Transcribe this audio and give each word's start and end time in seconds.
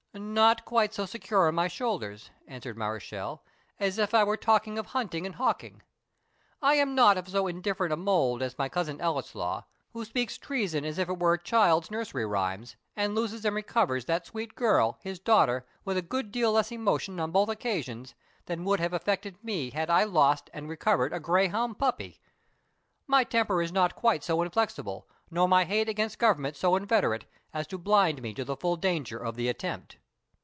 "Not 0.13 0.65
quite 0.65 0.93
so 0.93 1.05
secure 1.05 1.47
on 1.47 1.55
my 1.55 1.69
shoulders," 1.69 2.31
answered 2.45 2.77
Mareschal, 2.77 3.45
"as 3.79 3.97
if 3.97 4.13
I 4.13 4.25
were 4.25 4.35
talking 4.35 4.77
of 4.77 4.87
hunting 4.87 5.25
and 5.25 5.35
hawking. 5.35 5.83
I 6.61 6.75
am 6.75 6.93
not 6.93 7.17
of 7.17 7.29
so 7.29 7.47
indifferent 7.47 7.93
a 7.93 7.97
mould 7.97 8.41
as 8.41 8.57
my 8.57 8.67
cousin 8.67 8.99
Ellieslaw, 8.99 9.63
who 9.93 10.03
speaks 10.03 10.37
treason 10.37 10.83
as 10.83 10.97
if 10.97 11.07
it 11.07 11.17
were 11.17 11.35
a 11.35 11.41
child's 11.41 11.89
nursery 11.89 12.25
rhymes, 12.25 12.75
and 12.93 13.15
loses 13.15 13.45
and 13.45 13.55
recovers 13.55 14.03
that 14.05 14.25
sweet 14.25 14.53
girl, 14.55 14.97
his 15.01 15.17
daughter, 15.17 15.65
with 15.85 15.95
a 15.95 16.01
good 16.01 16.29
deal 16.29 16.51
less 16.51 16.73
emotion 16.73 17.17
on 17.17 17.31
both 17.31 17.47
occasions, 17.47 18.13
than 18.47 18.65
would 18.65 18.81
have 18.81 18.91
affected 18.91 19.41
me 19.41 19.69
had 19.69 19.89
I 19.89 20.03
lost 20.03 20.49
and 20.53 20.67
recovered 20.67 21.13
a 21.13 21.21
greyhound 21.21 21.79
puppy. 21.79 22.19
My 23.07 23.23
temper 23.23 23.61
is 23.61 23.71
not 23.71 23.95
quite 23.95 24.25
so 24.25 24.41
inflexible, 24.41 25.07
nor 25.29 25.47
my 25.47 25.63
hate 25.63 25.87
against 25.87 26.19
government 26.19 26.57
so 26.57 26.75
inveterate, 26.75 27.23
as 27.53 27.65
to 27.67 27.77
blind 27.77 28.21
me 28.21 28.33
to 28.33 28.43
the 28.43 28.57
full 28.57 28.75
danger 28.75 29.17
of 29.17 29.37
the 29.37 29.47
attempt." 29.47 29.95